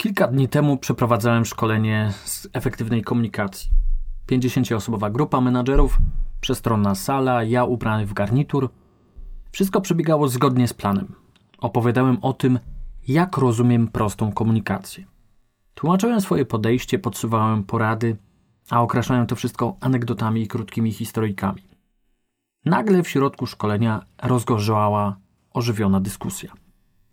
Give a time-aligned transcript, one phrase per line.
[0.00, 3.70] Kilka dni temu przeprowadzałem szkolenie z efektywnej komunikacji.
[4.30, 5.98] 50-osobowa grupa menadżerów,
[6.40, 8.70] przestronna sala, ja ubrany w garnitur.
[9.52, 11.14] Wszystko przebiegało zgodnie z planem.
[11.58, 12.58] Opowiadałem o tym,
[13.08, 15.04] jak rozumiem prostą komunikację.
[15.74, 18.16] Tłumaczyłem swoje podejście, podsuwałem porady,
[18.70, 21.62] a okraszałem to wszystko anegdotami i krótkimi historyjkami.
[22.64, 25.16] Nagle w środku szkolenia rozgorzała
[25.52, 26.59] ożywiona dyskusja.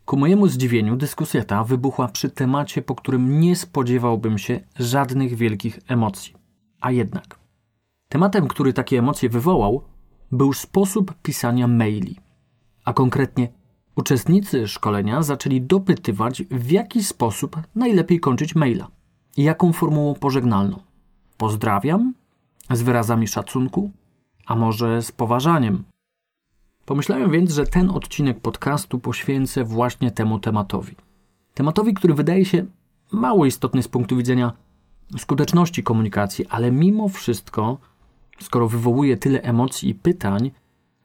[0.07, 5.79] Ku mojemu zdziwieniu dyskusja ta wybuchła przy temacie, po którym nie spodziewałbym się żadnych wielkich
[5.87, 6.33] emocji.
[6.81, 7.39] A jednak.
[8.09, 9.83] Tematem, który takie emocje wywołał,
[10.31, 12.15] był sposób pisania maili.
[12.85, 13.49] A konkretnie
[13.95, 18.87] uczestnicy szkolenia zaczęli dopytywać, w jaki sposób najlepiej kończyć maila
[19.37, 20.79] i jaką formułą pożegnalną.
[21.37, 22.13] Pozdrawiam
[22.71, 23.91] z wyrazami szacunku,
[24.45, 25.83] a może z poważaniem.
[26.87, 30.95] Pomyślałem więc, że ten odcinek podcastu poświęcę właśnie temu tematowi.
[31.53, 32.65] Tematowi, który wydaje się
[33.11, 34.53] mało istotny z punktu widzenia
[35.17, 37.77] skuteczności komunikacji, ale mimo wszystko,
[38.39, 40.51] skoro wywołuje tyle emocji i pytań,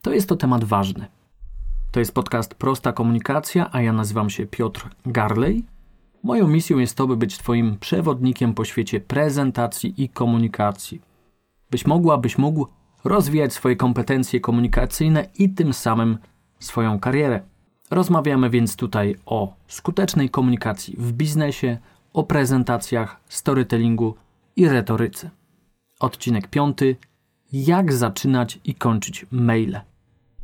[0.03, 1.07] to jest to temat ważny.
[1.91, 5.65] To jest podcast Prosta Komunikacja, a ja nazywam się Piotr Garley.
[6.23, 11.03] Moją misją jest to, by być Twoim przewodnikiem po świecie prezentacji i komunikacji.
[11.71, 12.67] Byś mogła, byś mógł
[13.05, 16.19] rozwijać swoje kompetencje komunikacyjne i tym samym
[16.61, 17.41] swoją karierę.
[17.91, 21.79] Rozmawiamy więc tutaj o skutecznej komunikacji w biznesie,
[22.13, 24.15] o prezentacjach, storytellingu
[24.57, 25.31] i retoryce.
[26.01, 26.97] Odcinek piąty:
[27.53, 29.81] Jak zaczynać i kończyć maile.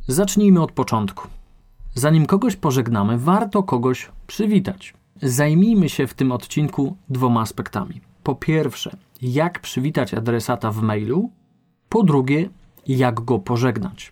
[0.07, 1.27] Zacznijmy od początku.
[1.93, 4.93] Zanim kogoś pożegnamy, warto kogoś przywitać.
[5.21, 8.01] Zajmijmy się w tym odcinku dwoma aspektami.
[8.23, 11.29] Po pierwsze, jak przywitać adresata w mailu,
[11.89, 12.49] po drugie,
[12.87, 14.11] jak go pożegnać.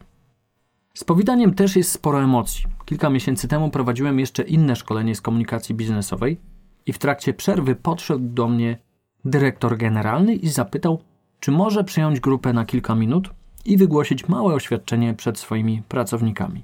[0.93, 2.65] Z powitaniem też jest sporo emocji.
[2.85, 6.37] Kilka miesięcy temu prowadziłem jeszcze inne szkolenie z komunikacji biznesowej
[6.85, 8.77] i w trakcie przerwy podszedł do mnie
[9.25, 11.01] dyrektor generalny i zapytał,
[11.39, 13.29] czy może przyjąć grupę na kilka minut
[13.65, 16.63] i wygłosić małe oświadczenie przed swoimi pracownikami.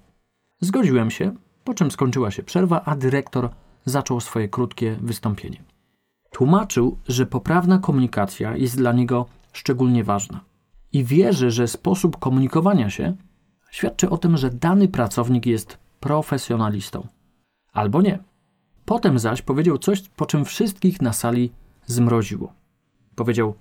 [0.61, 3.49] Zgodziłem się, po czym skończyła się przerwa, a dyrektor
[3.85, 5.63] zaczął swoje krótkie wystąpienie.
[6.31, 10.52] Tłumaczył, że poprawna komunikacja jest dla niego szczególnie ważna
[10.93, 13.15] i wierzy, że sposób komunikowania się
[13.71, 17.07] świadczy o tym, że dany pracownik jest profesjonalistą.
[17.73, 18.19] Albo nie.
[18.85, 21.51] Potem zaś powiedział coś, po czym wszystkich na sali
[21.85, 22.53] zmroziło.
[23.15, 23.55] Powiedział: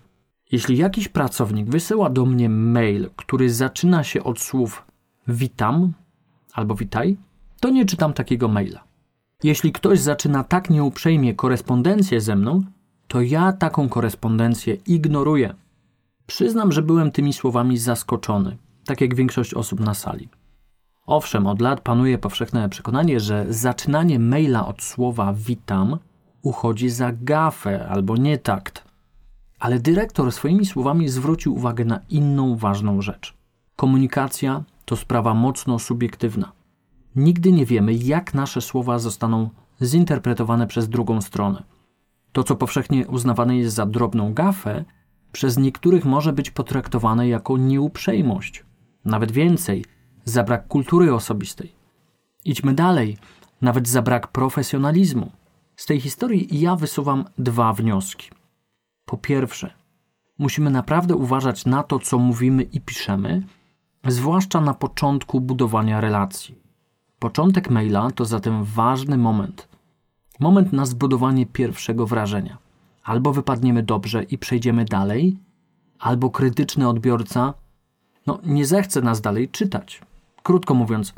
[0.52, 4.84] Jeśli jakiś pracownik wysyła do mnie mail, który zaczyna się od słów
[5.28, 5.92] witam
[6.52, 7.16] albo witaj,
[7.60, 8.84] to nie czytam takiego maila.
[9.42, 12.62] Jeśli ktoś zaczyna tak nieuprzejmie korespondencję ze mną,
[13.08, 15.54] to ja taką korespondencję ignoruję.
[16.26, 20.28] Przyznam, że byłem tymi słowami zaskoczony, tak jak większość osób na sali.
[21.06, 25.98] Owszem, od lat panuje powszechne przekonanie, że zaczynanie maila od słowa witam
[26.42, 28.84] uchodzi za gafę albo nietakt.
[29.58, 33.34] Ale dyrektor swoimi słowami zwrócił uwagę na inną ważną rzecz.
[33.76, 36.52] Komunikacja to sprawa mocno subiektywna.
[37.16, 39.50] Nigdy nie wiemy, jak nasze słowa zostaną
[39.82, 41.62] zinterpretowane przez drugą stronę.
[42.32, 44.84] To, co powszechnie uznawane jest za drobną gafę,
[45.32, 48.64] przez niektórych może być potraktowane jako nieuprzejmość.
[49.04, 49.84] Nawet więcej,
[50.24, 51.72] za brak kultury osobistej.
[52.44, 53.16] Idźmy dalej,
[53.60, 55.30] nawet za brak profesjonalizmu.
[55.76, 58.30] Z tej historii ja wysuwam dwa wnioski.
[59.04, 59.74] Po pierwsze,
[60.38, 63.42] musimy naprawdę uważać na to, co mówimy i piszemy,
[64.06, 66.58] zwłaszcza na początku budowania relacji.
[67.18, 69.68] Początek maila to zatem ważny moment.
[70.40, 72.58] Moment na zbudowanie pierwszego wrażenia.
[73.04, 75.38] Albo wypadniemy dobrze i przejdziemy dalej,
[75.98, 77.54] albo krytyczny odbiorca
[78.26, 80.00] no, nie zechce nas dalej czytać.
[80.42, 81.14] Krótko mówiąc,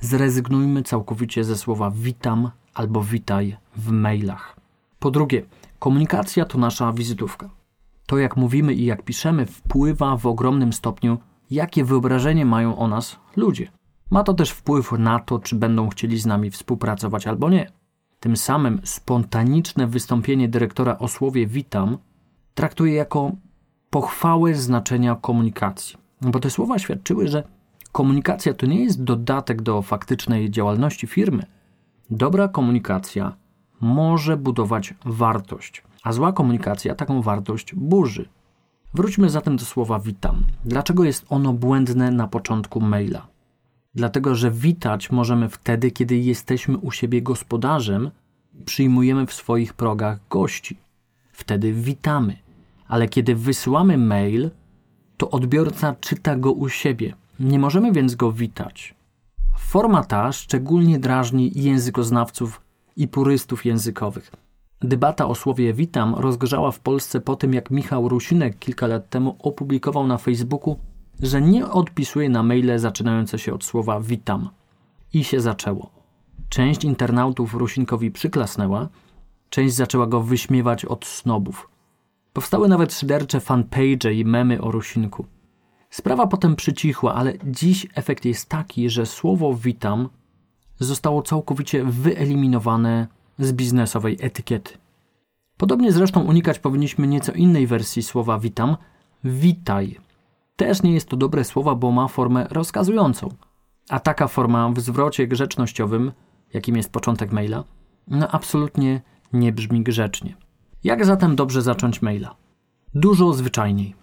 [0.00, 4.56] zrezygnujmy całkowicie ze słowa witam albo witaj w mailach.
[4.98, 5.42] Po drugie,
[5.78, 7.50] komunikacja to nasza wizytówka.
[8.06, 11.18] To, jak mówimy i jak piszemy, wpływa w ogromnym stopniu,
[11.50, 13.68] jakie wyobrażenie mają o nas ludzie.
[14.10, 17.72] Ma to też wpływ na to, czy będą chcieli z nami współpracować albo nie.
[18.22, 21.98] Tym samym spontaniczne wystąpienie dyrektora o słowie witam
[22.54, 23.32] traktuję jako
[23.90, 25.96] pochwałę znaczenia komunikacji.
[26.20, 27.42] Bo te słowa świadczyły, że
[27.92, 31.42] komunikacja to nie jest dodatek do faktycznej działalności firmy.
[32.10, 33.36] Dobra komunikacja
[33.80, 38.28] może budować wartość, a zła komunikacja taką wartość burzy.
[38.94, 40.44] Wróćmy zatem do słowa witam.
[40.64, 43.31] Dlaczego jest ono błędne na początku maila?
[43.94, 48.10] Dlatego, że witać możemy wtedy, kiedy jesteśmy u siebie gospodarzem,
[48.64, 50.76] przyjmujemy w swoich progach gości.
[51.32, 52.36] Wtedy witamy.
[52.88, 54.50] Ale kiedy wysyłamy mail,
[55.16, 57.14] to odbiorca czyta go u siebie.
[57.40, 58.94] Nie możemy więc go witać.
[59.58, 62.60] Forma ta szczególnie drażni językoznawców
[62.96, 64.30] i purystów językowych.
[64.80, 69.36] Debata o słowie witam rozgrzała w Polsce po tym, jak Michał Rusinek kilka lat temu
[69.38, 70.76] opublikował na Facebooku,
[71.22, 74.48] że nie odpisuje na maile zaczynające się od słowa witam.
[75.12, 75.90] I się zaczęło.
[76.48, 78.88] Część internautów Rusinkowi przyklasnęła,
[79.50, 81.68] część zaczęła go wyśmiewać od snobów.
[82.32, 85.26] Powstały nawet szydercze fanpage i memy o Rusinku.
[85.90, 90.08] Sprawa potem przycichła, ale dziś efekt jest taki, że słowo witam
[90.78, 93.06] zostało całkowicie wyeliminowane
[93.38, 94.72] z biznesowej etykiety.
[95.56, 98.76] Podobnie zresztą unikać powinniśmy nieco innej wersji słowa witam
[99.24, 99.98] witaj.
[100.56, 103.28] Też nie jest to dobre słowo, bo ma formę rozkazującą.
[103.88, 106.12] A taka forma w zwrocie grzecznościowym,
[106.54, 107.64] jakim jest początek maila,
[108.08, 109.00] no absolutnie
[109.32, 110.36] nie brzmi grzecznie.
[110.84, 112.36] Jak zatem dobrze zacząć maila?
[112.94, 113.94] Dużo zwyczajniej.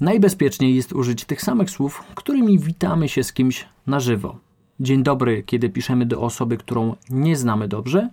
[0.00, 4.38] Najbezpieczniej jest użyć tych samych słów, którymi witamy się z kimś na żywo.
[4.80, 8.10] Dzień dobry, kiedy piszemy do osoby, którą nie znamy dobrze,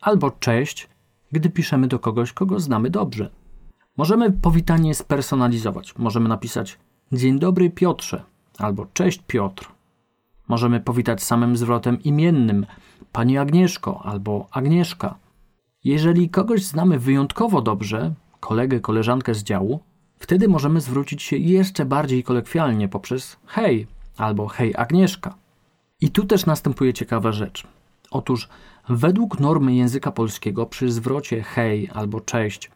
[0.00, 0.88] albo cześć,
[1.32, 3.30] gdy piszemy do kogoś, kogo znamy dobrze.
[3.96, 5.98] Możemy powitanie spersonalizować.
[5.98, 6.78] Możemy napisać
[7.12, 8.22] Dzień dobry Piotrze
[8.58, 9.68] albo Cześć Piotr.
[10.48, 12.66] Możemy powitać samym zwrotem imiennym
[13.12, 15.14] Pani Agnieszko albo Agnieszka.
[15.84, 19.80] Jeżeli kogoś znamy wyjątkowo dobrze, kolegę, koleżankę z działu,
[20.18, 23.86] wtedy możemy zwrócić się jeszcze bardziej kolekwialnie poprzez hej
[24.16, 25.34] albo hej Agnieszka.
[26.00, 27.66] I tu też następuje ciekawa rzecz.
[28.10, 28.48] Otóż
[28.88, 32.70] według normy języka polskiego przy zwrocie hej albo cześć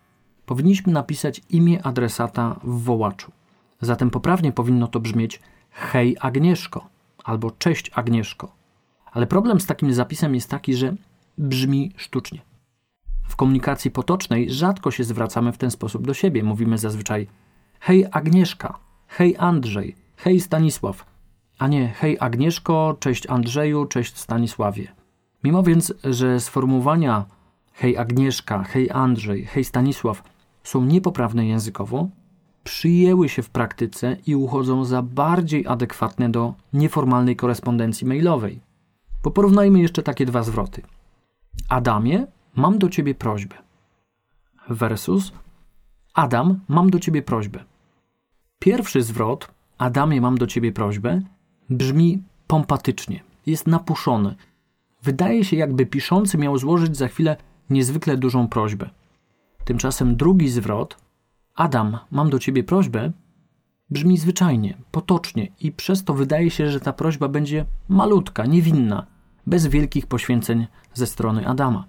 [0.47, 3.33] powinniśmy napisać imię adresata w wołaczu.
[3.81, 5.41] Zatem poprawnie powinno to brzmieć
[5.71, 6.89] hej Agnieszko
[7.25, 8.53] albo cześć Agnieszko.
[9.13, 10.95] Ale problem z takim zapisem jest taki, że
[11.39, 12.41] brzmi sztucznie.
[13.29, 16.43] W komunikacji potocznej rzadko się zwracamy w ten sposób do siebie.
[16.43, 17.27] Mówimy zazwyczaj
[17.81, 21.07] hej Agnieszka, hej Andrzej, hej Stanisław,
[21.59, 24.89] a nie hej Agnieszko, cześć Andrzeju, cześć Stanisławie.
[25.45, 27.25] Mimo więc, że sformułowania
[27.73, 30.23] hej Agnieszka, hej Andrzej, hej Stanisław
[30.63, 32.09] są niepoprawne językowo,
[32.67, 38.61] przyjęły się w praktyce i uchodzą za bardziej adekwatne do nieformalnej korespondencji mailowej.
[39.23, 40.83] Poporównajmy jeszcze takie dwa zwroty.
[41.69, 42.27] Adamie,
[42.57, 43.57] mam do ciebie prośbę.
[44.69, 45.33] Versus
[46.15, 47.65] Adam, mam do ciebie prośbę.
[48.59, 51.21] Pierwszy zwrot, Adamie, mam do ciebie prośbę,
[51.71, 54.35] brzmi pompatycznie, jest napuszony.
[55.03, 57.37] Wydaje się, jakby piszący miał złożyć za chwilę
[57.71, 58.91] niezwykle dużą prośbę.
[59.65, 61.06] Tymczasem drugi zwrot,
[61.57, 63.13] Adam, mam do ciebie prośbę,
[63.91, 69.07] brzmi zwyczajnie, potocznie i przez to wydaje się, że ta prośba będzie malutka, niewinna,
[69.47, 71.85] bez wielkich poświęceń ze strony Adama.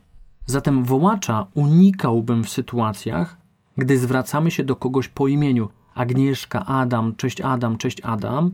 [0.45, 3.37] Zatem wołacza unikałbym w sytuacjach,
[3.77, 5.69] gdy zwracamy się do kogoś po imieniu.
[5.95, 8.51] Agnieszka, Adam, cześć Adam, cześć Adam,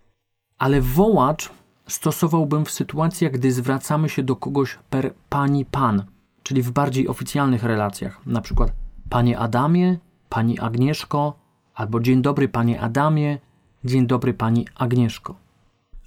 [0.57, 1.49] ale wołacz
[1.87, 6.03] stosowałbym w sytuacjach, gdy zwracamy się do kogoś per pani pan,
[6.43, 8.71] czyli w bardziej oficjalnych relacjach, na przykład
[9.09, 9.97] panie Adamie,
[10.33, 11.39] pani Agnieszko,
[11.73, 13.39] albo dzień dobry panie Adamie,
[13.83, 15.35] dzień dobry pani Agnieszko.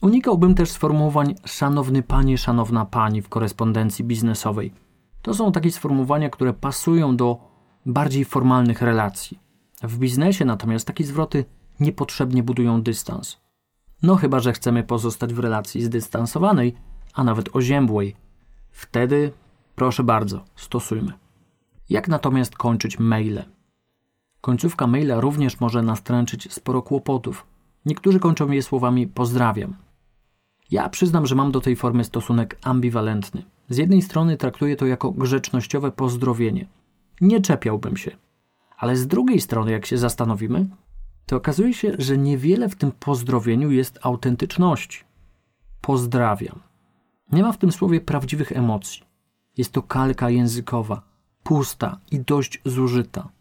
[0.02, 4.73] Unikałbym też sformułowań szanowny panie, szanowna pani w korespondencji biznesowej.
[5.23, 7.38] To są takie sformułowania, które pasują do
[7.87, 9.38] bardziej formalnych relacji.
[9.82, 11.44] W biznesie natomiast takie zwroty
[11.81, 13.40] niepotrzebnie budują dystans.
[14.02, 16.75] No chyba, że chcemy pozostać w relacji zdystansowanej,
[17.14, 18.17] a nawet oziębłej.
[18.70, 19.32] Wtedy,
[19.75, 21.12] proszę bardzo, stosujmy.
[21.90, 23.55] Jak natomiast kończyć maile?
[24.46, 27.46] Końcówka maila również może nastręczyć sporo kłopotów.
[27.86, 29.76] Niektórzy kończą je słowami pozdrawiam.
[30.70, 33.42] Ja przyznam, że mam do tej formy stosunek ambiwalentny.
[33.68, 36.66] Z jednej strony traktuję to jako grzecznościowe pozdrowienie.
[37.20, 38.10] Nie czepiałbym się.
[38.76, 40.66] Ale z drugiej strony, jak się zastanowimy,
[41.26, 45.04] to okazuje się, że niewiele w tym pozdrowieniu jest autentyczności.
[45.80, 46.60] Pozdrawiam.
[47.32, 49.02] Nie ma w tym słowie prawdziwych emocji.
[49.56, 51.02] Jest to kalka językowa,
[51.42, 53.36] pusta i dość zużyta.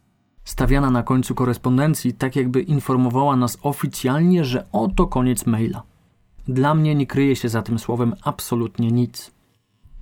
[0.46, 5.84] Stawiana na końcu korespondencji, tak jakby informowała nas oficjalnie, że oto koniec maila.
[6.48, 9.32] Dla mnie nie kryje się za tym słowem absolutnie nic.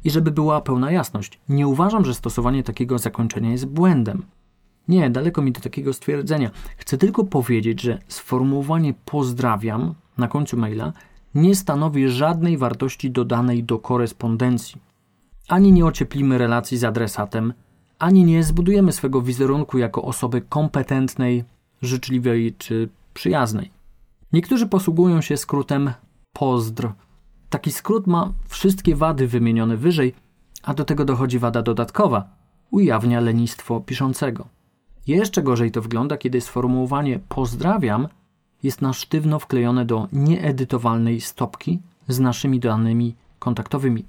[0.04, 4.26] I żeby była pełna jasność, nie uważam, że stosowanie takiego zakończenia jest błędem.
[4.88, 6.52] Nie, daleko mi do takiego stwierdzenia.
[6.78, 10.94] Chcę tylko powiedzieć, że sformułowanie pozdrawiam na końcu maila
[11.36, 14.82] nie stanowi żadnej wartości dodanej do korespondencji.
[15.48, 17.54] Ani nie ocieplimy relacji z adresatem,
[18.00, 21.44] ani nie zbudujemy swego wizerunku jako osoby kompetentnej,
[21.82, 23.72] życzliwej czy przyjaznej.
[24.34, 25.94] Niektórzy posługują się skrótem
[26.34, 26.92] pozdr.
[27.50, 30.14] Taki skrót ma wszystkie wady wymienione wyżej,
[30.64, 32.30] a do tego dochodzi wada dodatkowa
[32.72, 34.48] ujawnia lenistwo piszącego.
[35.08, 38.08] Jeszcze gorzej to wygląda, kiedy sformułowanie pozdrawiam
[38.64, 44.06] jest na sztywno wklejone do nieedytowalnej stopki z naszymi danymi kontaktowymi.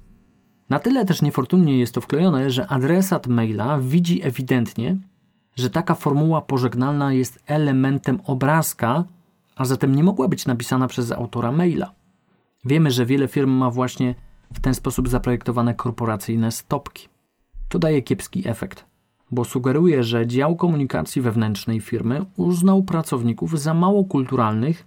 [0.69, 4.97] Na tyle też niefortunnie jest to wklejone, że adresat maila widzi ewidentnie,
[5.55, 9.03] że taka formuła pożegnalna jest elementem obrazka,
[9.55, 11.91] a zatem nie mogła być napisana przez autora maila.
[12.65, 14.15] Wiemy, że wiele firm ma właśnie
[14.53, 17.07] w ten sposób zaprojektowane korporacyjne stopki.
[17.69, 18.85] To daje kiepski efekt,
[19.31, 24.85] bo sugeruje, że dział komunikacji wewnętrznej firmy uznał pracowników za mało kulturalnych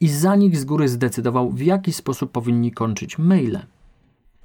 [0.00, 3.58] i za nich z góry zdecydował, w jaki sposób powinni kończyć maile.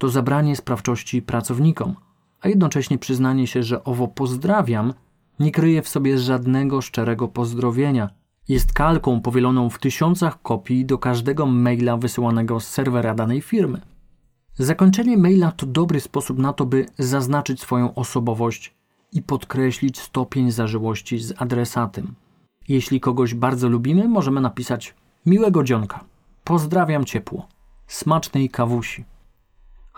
[0.00, 1.94] To zabranie sprawczości pracownikom,
[2.40, 4.94] a jednocześnie przyznanie się, że owo pozdrawiam
[5.40, 8.10] nie kryje w sobie żadnego szczerego pozdrowienia.
[8.48, 13.80] Jest kalką powieloną w tysiącach kopii do każdego maila wysyłanego z serwera danej firmy.
[14.54, 18.74] Zakończenie maila to dobry sposób na to, by zaznaczyć swoją osobowość
[19.12, 22.14] i podkreślić stopień zażyłości z adresatem.
[22.68, 24.94] Jeśli kogoś bardzo lubimy, możemy napisać
[25.26, 26.04] miłego dzionka,
[26.44, 27.48] pozdrawiam ciepło,
[27.86, 29.04] smacznej kawusi.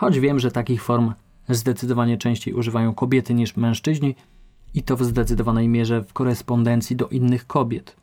[0.02, 1.12] Choć wiem, że takich form
[1.48, 4.14] zdecydowanie częściej używają kobiety niż mężczyźni
[4.74, 7.96] i to w zdecydowanej mierze w korespondencji do innych kobiet.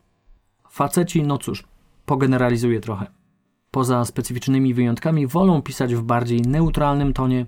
[0.69, 1.63] Faceci, no cóż,
[2.05, 3.07] pogeneralizuję trochę
[3.71, 7.45] poza specyficznymi wyjątkami, wolą pisać w bardziej neutralnym tonie,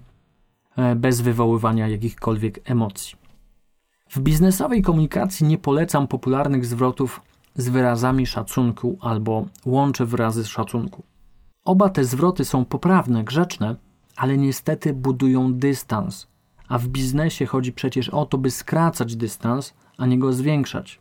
[0.77, 3.15] e, bez wywoływania jakichkolwiek emocji.
[4.09, 7.21] W biznesowej komunikacji nie polecam popularnych zwrotów
[7.55, 11.03] z wyrazami szacunku albo łączę wyrazy z szacunku.
[11.65, 13.75] Oba te zwroty są poprawne, grzeczne,
[14.21, 16.27] ale niestety budują dystans,
[16.67, 20.99] a w biznesie chodzi przecież o to, by skracać dystans, a nie go zwiększać.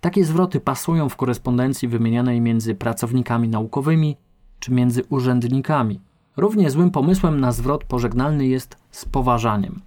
[0.00, 4.16] Takie zwroty pasują w korespondencji wymienianej między pracownikami naukowymi
[4.58, 6.00] czy między urzędnikami.
[6.36, 9.80] Równie złym pomysłem na zwrot pożegnalny jest z poważaniem.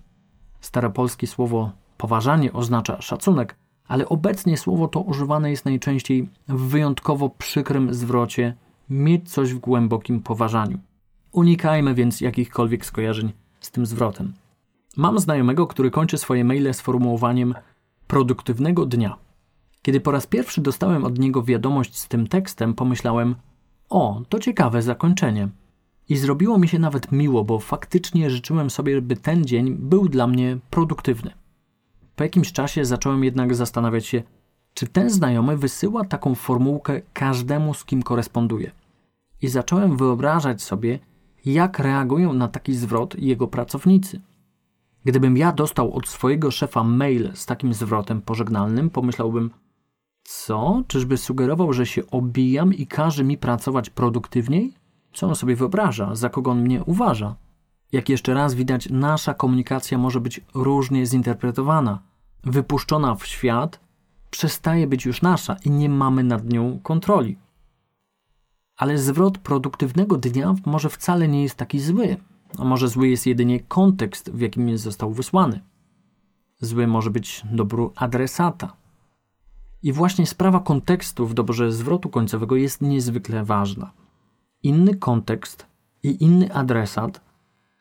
[0.61, 3.55] Staropolskie słowo poważanie oznacza szacunek,
[3.87, 8.55] ale obecnie słowo to używane jest najczęściej w wyjątkowo przykrym zwrocie
[8.89, 10.77] mieć coś w głębokim poważaniu.
[11.33, 14.33] Unikajmy więc jakichkolwiek skojarzeń z tym zwrotem.
[14.97, 17.53] Mam znajomego, który kończy swoje maile sformułowaniem
[18.07, 19.17] produktywnego dnia.
[19.81, 23.35] Kiedy po raz pierwszy dostałem od niego wiadomość z tym tekstem, pomyślałem:
[23.89, 25.49] o, to ciekawe zakończenie.
[26.09, 30.27] I zrobiło mi się nawet miło, bo faktycznie życzyłem sobie, by ten dzień był dla
[30.27, 31.31] mnie produktywny.
[32.15, 34.23] Po jakimś czasie zacząłem jednak zastanawiać się,
[34.73, 38.71] czy ten znajomy wysyła taką formułkę każdemu, z kim koresponduje.
[39.41, 40.99] I zacząłem wyobrażać sobie,
[41.45, 44.21] jak reagują na taki zwrot jego pracownicy.
[45.05, 49.49] Gdybym ja dostał od swojego szefa mail z takim zwrotem pożegnalnym, pomyślałbym,
[50.23, 50.83] co?
[50.87, 54.73] Czyżby sugerował, że się obijam i każe mi pracować produktywniej?
[55.13, 56.15] Co on sobie wyobraża?
[56.15, 57.35] Za kogo on mnie uważa?
[57.91, 61.99] Jak jeszcze raz widać, nasza komunikacja może być różnie zinterpretowana.
[62.43, 63.79] Wypuszczona w świat,
[64.29, 67.37] przestaje być już nasza i nie mamy nad nią kontroli.
[68.77, 72.17] Ale zwrot produktywnego dnia może wcale nie jest taki zły.
[72.57, 75.59] A może zły jest jedynie kontekst, w jakim został wysłany.
[76.61, 78.83] Zły może być dobór adresata
[79.83, 83.91] i właśnie sprawa kontekstu w doborze zwrotu końcowego jest niezwykle ważna.
[84.63, 85.67] Inny kontekst
[86.03, 87.21] i inny adresat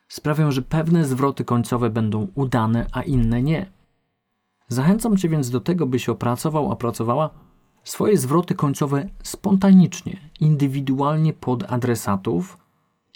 [0.07, 3.71] sprawią, że pewne zwroty końcowe będą udane, a inne nie.
[4.67, 7.29] Zachęcam Cię więc do tego, byś opracował, opracowała
[7.83, 12.57] swoje zwroty końcowe spontanicznie, indywidualnie pod adresatów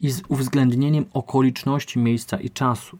[0.02, 2.98] i z uwzględnieniem okoliczności miejsca i czasu.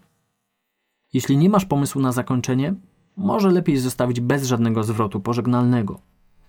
[1.14, 2.76] Jeśli nie masz pomysłu na zakończenie,
[3.18, 6.00] może lepiej zostawić bez żadnego zwrotu pożegnalnego.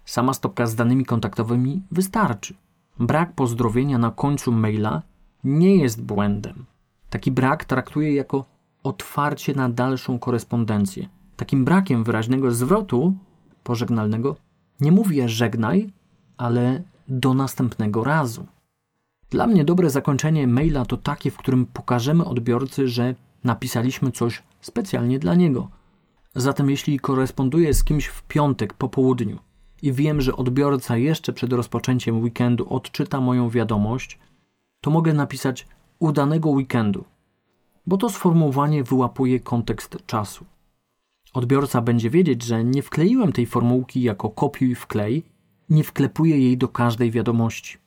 [0.04, 2.54] Sama stopka z danymi kontaktowymi wystarczy.
[2.98, 5.02] Brak pozdrowienia na końcu maila
[5.44, 6.64] nie jest błędem.
[7.10, 8.44] Taki brak traktuję jako
[8.82, 11.08] otwarcie na dalszą korespondencję.
[11.36, 13.14] Takim brakiem wyraźnego zwrotu
[13.62, 14.36] pożegnalnego
[14.80, 15.90] nie mówię żegnaj,
[16.36, 18.46] ale do następnego razu.
[19.30, 25.18] Dla mnie dobre zakończenie maila to takie, w którym pokażemy odbiorcy, że napisaliśmy coś specjalnie
[25.18, 25.68] dla niego,
[26.34, 29.38] Zatem jeśli koresponduję z kimś w piątek po południu
[29.82, 34.18] i wiem, że odbiorca jeszcze przed rozpoczęciem weekendu odczyta moją wiadomość,
[34.80, 35.66] to mogę napisać
[35.98, 37.04] udanego weekendu,
[37.86, 40.44] bo to sformułowanie wyłapuje kontekst czasu.
[41.34, 45.24] Odbiorca będzie wiedzieć, że nie wkleiłem tej formułki jako kopiuj wklej,
[45.70, 47.78] nie wklepuję jej do każdej wiadomości.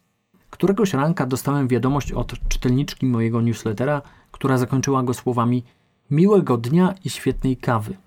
[0.49, 5.63] Któregoś ranka dostałem wiadomość od czytelniczki mojego newslettera, która zakończyła go słowami
[6.11, 7.97] miłego dnia i świetnej kawy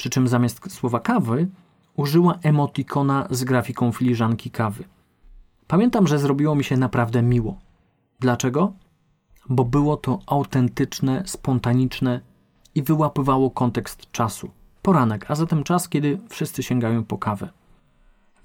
[0.00, 1.48] przy czym zamiast słowa kawy
[1.96, 4.84] użyła emotikona z grafiką filiżanki kawy.
[5.66, 7.58] Pamiętam, że zrobiło mi się naprawdę miło.
[8.20, 8.72] Dlaczego?
[9.48, 12.20] Bo było to autentyczne, spontaniczne
[12.74, 14.50] i wyłapywało kontekst czasu.
[14.82, 17.48] Poranek, a zatem czas, kiedy wszyscy sięgają po kawę.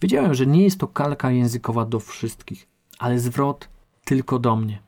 [0.02, 2.68] Wiedziałem, że nie jest to kalka językowa do wszystkich,
[3.00, 3.70] ale zwrot
[4.06, 4.80] tylko do mnie.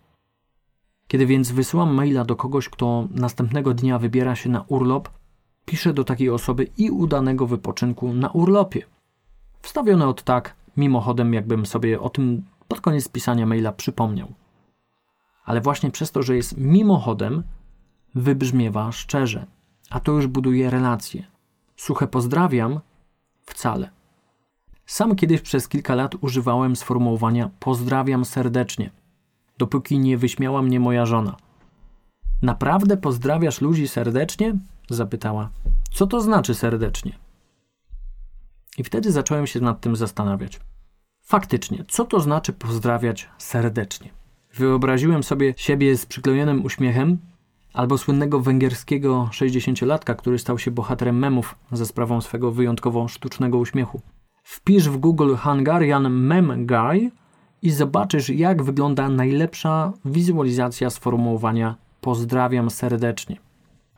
[1.08, 5.10] Kiedy więc wysyłam maila do kogoś, kto następnego dnia wybiera się na urlop,
[5.66, 8.82] piszę do takiej osoby i udanego wypoczynku na urlopie.
[9.62, 14.34] Wstawione od tak, mimochodem, jakbym sobie o tym pod koniec pisania maila przypomniał.
[15.46, 17.44] Ale właśnie przez to, że jest mimochodem,
[18.16, 19.46] wybrzmiewa szczerze,
[19.90, 21.37] a to już buduje relacje.
[21.78, 22.80] Suche pozdrawiam
[23.46, 23.90] wcale.
[24.86, 28.92] Sam kiedyś przez kilka lat używałem sformułowania pozdrawiam serdecznie,
[29.58, 31.36] dopóki nie wyśmiała mnie moja żona.
[32.42, 34.56] Naprawdę pozdrawiasz ludzi serdecznie?
[34.90, 35.50] zapytała.
[35.92, 37.18] Co to znaczy serdecznie?
[38.78, 40.60] I wtedy zacząłem się nad tym zastanawiać.
[41.22, 44.10] Faktycznie, co to znaczy pozdrawiać serdecznie?
[44.54, 47.18] Wyobraziłem sobie siebie z przyklejonym uśmiechem,
[47.78, 54.02] albo słynnego węgierskiego 60-latka, który stał się bohaterem memów za sprawą swego wyjątkowo sztucznego uśmiechu.
[54.44, 57.12] Wpisz w Google Hungarian Mem Guy
[57.62, 63.38] i zobaczysz, jak wygląda najlepsza wizualizacja sformułowania pozdrawiam serdecznie.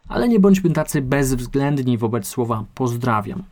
[0.08, 3.44] Ale nie bądźmy tacy bezwzględni wobec słowa pozdrawiam.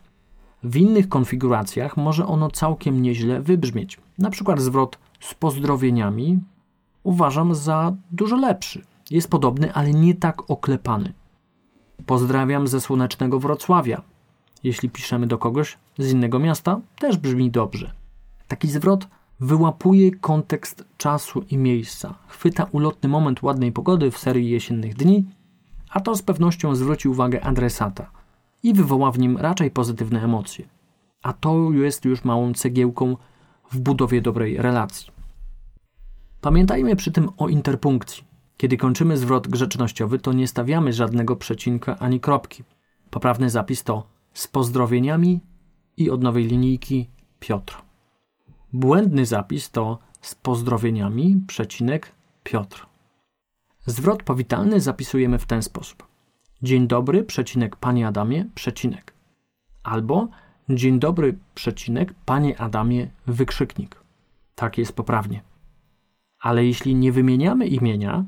[0.62, 3.98] W innych konfiguracjach może ono całkiem nieźle wybrzmieć.
[4.18, 6.40] Na przykład zwrot z pozdrowieniami
[7.02, 8.82] uważam za dużo lepszy.
[9.10, 11.12] Jest podobny, ale nie tak oklepany.
[12.06, 14.02] Pozdrawiam ze słonecznego Wrocławia.
[14.64, 17.92] Jeśli piszemy do kogoś z innego miasta, też brzmi dobrze.
[18.48, 19.08] Taki zwrot
[19.40, 25.24] wyłapuje kontekst czasu i miejsca, chwyta ulotny moment ładnej pogody w serii jesiennych dni,
[25.90, 28.10] a to z pewnością zwróci uwagę adresata
[28.62, 30.68] i wywoła w nim raczej pozytywne emocje.
[31.22, 33.16] A to jest już małą cegiełką
[33.70, 35.10] w budowie dobrej relacji.
[36.40, 38.27] Pamiętajmy przy tym o interpunkcji.
[38.58, 42.64] Kiedy kończymy zwrot grzecznościowy, to nie stawiamy żadnego przecinka ani kropki.
[43.10, 45.40] Poprawny zapis to z pozdrowieniami
[45.96, 47.08] i od nowej linijki
[47.40, 47.82] Piotr.
[48.72, 52.12] Błędny zapis to z pozdrowieniami przecinek
[52.42, 52.86] Piotr.
[53.86, 56.06] Zwrot powitalny zapisujemy w ten sposób.
[56.62, 59.14] Dzień dobry, przecinek panie Adamie, przecinek.
[59.82, 60.28] Albo
[60.68, 63.96] dzień dobry, przecinek panie Adamie, wykrzyknik.
[64.54, 65.42] Tak jest poprawnie.
[66.40, 68.24] Ale jeśli nie wymieniamy imienia,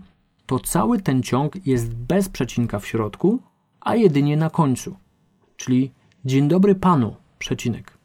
[0.50, 3.38] to cały ten ciąg jest bez przecinka w środku,
[3.80, 4.96] a jedynie na końcu.
[5.56, 5.90] Czyli
[6.24, 7.98] dzień dobry panu, przecinek.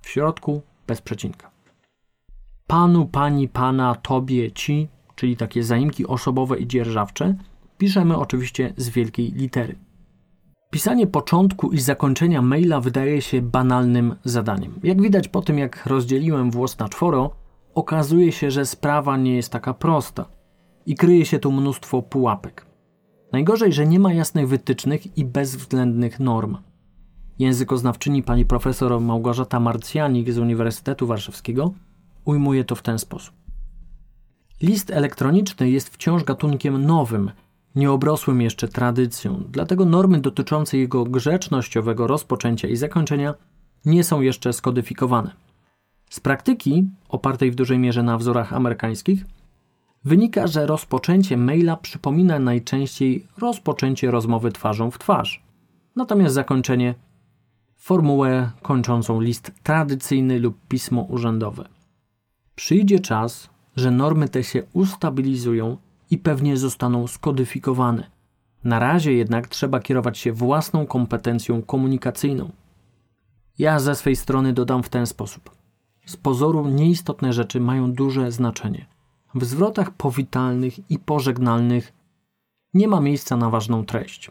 [0.00, 1.50] W środku bez przecinka.
[2.66, 7.34] Panu, pani, pana, tobie, ci, czyli takie zaimki osobowe i dzierżawcze,
[7.78, 9.78] piszemy oczywiście z wielkiej litery.
[10.70, 14.74] Pisanie początku i zakończenia maila wydaje się banalnym zadaniem.
[14.82, 17.30] Jak widać po tym, jak rozdzieliłem włos na czworo,
[17.74, 20.36] okazuje się, że sprawa nie jest taka prosta
[20.86, 22.66] i kryje się tu mnóstwo pułapek.
[23.32, 26.56] Najgorzej, że nie ma jasnych wytycznych i bezwzględnych norm.
[27.38, 31.72] Językoznawczyni pani profesor Małgorzata Marcjanik z Uniwersytetu Warszawskiego
[32.24, 33.34] ujmuje to w ten sposób.
[34.62, 37.30] List elektroniczny jest wciąż gatunkiem nowym,
[37.74, 43.34] nieobrosłym jeszcze tradycją, dlatego normy dotyczące jego grzecznościowego rozpoczęcia i zakończenia
[43.84, 45.30] nie są jeszcze skodyfikowane.
[46.10, 49.24] Z praktyki, opartej w dużej mierze na wzorach amerykańskich,
[50.06, 55.42] wynika, że rozpoczęcie maila przypomina najczęściej rozpoczęcie rozmowy twarzą w twarz,
[55.96, 56.94] natomiast zakończenie
[57.76, 61.68] formułę kończącą list tradycyjny lub pismo urzędowe.
[62.54, 65.76] Przyjdzie czas, że normy te się ustabilizują
[66.10, 68.10] i pewnie zostaną skodyfikowane.
[68.64, 72.50] Na razie jednak trzeba kierować się własną kompetencją komunikacyjną.
[73.58, 75.50] Ja ze swej strony dodam w ten sposób.
[76.06, 78.95] Z pozoru nieistotne rzeczy mają duże znaczenie.
[79.36, 81.92] W zwrotach powitalnych i pożegnalnych
[82.74, 84.30] nie ma miejsca na ważną treść,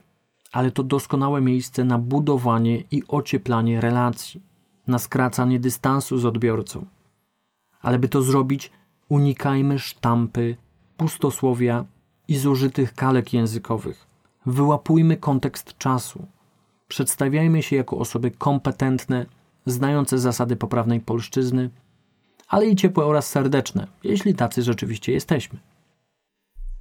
[0.52, 4.42] ale to doskonałe miejsce na budowanie i ocieplanie relacji,
[4.88, 6.86] na skracanie dystansu z odbiorcą.
[7.82, 8.72] Ale by to zrobić,
[9.10, 10.58] unikajmy sztampy,
[10.98, 11.86] pustosłowia
[12.28, 14.08] i zużytych kalek językowych.
[14.46, 16.28] Wyłapujmy kontekst czasu.
[16.88, 19.26] Przedstawiajmy się jako osoby kompetentne,
[19.66, 21.70] znające zasady poprawnej polszczyzny,
[22.48, 25.60] ale i ciepłe oraz serdeczne, jeśli tacy rzeczywiście jesteśmy.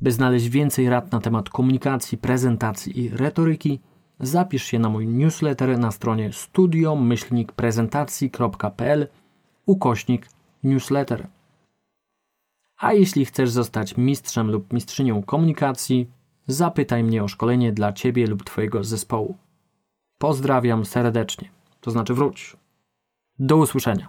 [0.01, 3.81] By znaleźć więcej rad na temat komunikacji, prezentacji i retoryki,
[4.21, 9.09] zapisz się na mój newsletter na stronie studio-prezentacji.pl
[9.67, 10.29] ukośnik
[10.63, 11.27] newsletter.
[12.77, 16.11] A jeśli chcesz zostać mistrzem lub mistrzynią komunikacji,
[16.47, 19.37] zapytaj mnie o szkolenie dla Ciebie lub Twojego zespołu.
[20.19, 21.49] Pozdrawiam serdecznie,
[21.81, 22.57] to znaczy wróć.
[23.39, 24.09] Do usłyszenia.